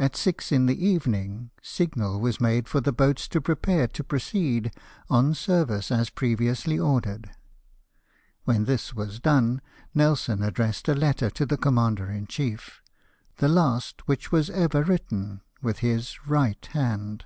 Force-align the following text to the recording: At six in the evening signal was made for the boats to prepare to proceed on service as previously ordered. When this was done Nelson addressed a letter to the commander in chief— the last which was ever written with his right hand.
At 0.00 0.16
six 0.16 0.50
in 0.50 0.66
the 0.66 0.84
evening 0.84 1.52
signal 1.62 2.18
was 2.18 2.40
made 2.40 2.66
for 2.66 2.80
the 2.80 2.90
boats 2.90 3.28
to 3.28 3.40
prepare 3.40 3.86
to 3.86 4.02
proceed 4.02 4.72
on 5.08 5.32
service 5.32 5.92
as 5.92 6.10
previously 6.10 6.76
ordered. 6.76 7.30
When 8.46 8.64
this 8.64 8.94
was 8.94 9.20
done 9.20 9.60
Nelson 9.94 10.42
addressed 10.42 10.88
a 10.88 10.92
letter 10.94 11.30
to 11.30 11.46
the 11.46 11.56
commander 11.56 12.10
in 12.10 12.26
chief— 12.26 12.82
the 13.38 13.46
last 13.46 14.08
which 14.08 14.32
was 14.32 14.50
ever 14.50 14.82
written 14.82 15.40
with 15.62 15.78
his 15.78 16.26
right 16.26 16.66
hand. 16.72 17.24